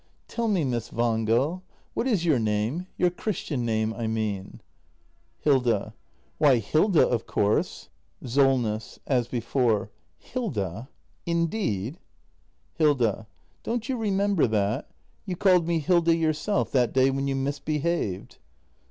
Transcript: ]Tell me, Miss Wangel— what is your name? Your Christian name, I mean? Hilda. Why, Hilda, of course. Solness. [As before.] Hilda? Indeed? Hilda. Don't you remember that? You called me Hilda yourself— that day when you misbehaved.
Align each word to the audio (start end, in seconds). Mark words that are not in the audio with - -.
]Tell 0.27 0.47
me, 0.47 0.63
Miss 0.63 0.89
Wangel— 0.91 1.61
what 1.93 2.07
is 2.07 2.25
your 2.25 2.39
name? 2.39 2.87
Your 2.97 3.11
Christian 3.11 3.63
name, 3.67 3.93
I 3.93 4.07
mean? 4.07 4.59
Hilda. 5.37 5.93
Why, 6.39 6.57
Hilda, 6.57 7.07
of 7.07 7.27
course. 7.27 7.89
Solness. 8.25 8.97
[As 9.05 9.27
before.] 9.27 9.91
Hilda? 10.17 10.89
Indeed? 11.27 11.99
Hilda. 12.73 13.27
Don't 13.61 13.87
you 13.89 13.95
remember 13.95 14.47
that? 14.47 14.89
You 15.27 15.35
called 15.35 15.67
me 15.67 15.77
Hilda 15.77 16.15
yourself— 16.15 16.71
that 16.71 16.93
day 16.93 17.11
when 17.11 17.27
you 17.27 17.35
misbehaved. 17.35 18.39